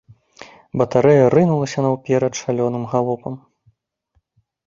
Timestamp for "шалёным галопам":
2.41-3.33